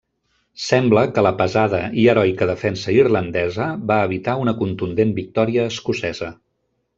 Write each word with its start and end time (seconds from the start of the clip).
Sembla 0.67 1.01
que 1.17 1.23
la 1.25 1.31
pesada 1.41 1.81
i 2.03 2.05
heroica 2.13 2.47
defensa 2.51 2.95
irlandesa 2.95 3.67
va 3.93 3.99
evitar 4.09 4.35
una 4.47 4.55
contundent 4.63 5.13
victòria 5.21 5.69
escocesa. 5.75 6.33